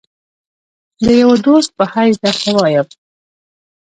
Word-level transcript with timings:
د 1.03 1.05
یوه 1.21 1.35
دوست 1.45 1.69
په 1.77 1.83
حیث 1.93 2.15
درته 2.23 2.49
وایم. 2.57 2.87